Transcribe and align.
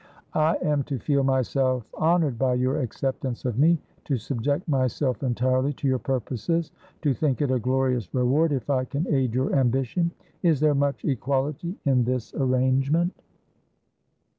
I 0.33 0.55
am 0.63 0.81
to 0.85 0.97
feel 0.97 1.23
myself 1.23 1.85
honoured 1.95 2.39
by 2.39 2.55
your 2.55 2.79
acceptance 2.81 3.45
of 3.45 3.59
me, 3.59 3.77
to 4.05 4.17
subject 4.17 4.67
myself 4.67 5.21
entirely 5.21 5.73
to 5.73 5.87
your 5.87 5.99
purposes, 5.99 6.71
to 7.03 7.13
think 7.13 7.39
it 7.39 7.51
a 7.51 7.59
glorious 7.59 8.11
reward 8.11 8.51
if 8.51 8.67
I 8.67 8.85
can 8.85 9.05
aid 9.13 9.35
your 9.35 9.53
ambition. 9.53 10.09
Is 10.41 10.59
there 10.59 10.73
much 10.73 11.05
equality 11.05 11.75
in 11.85 12.03
this 12.03 12.33
arrangement?" 12.33 13.13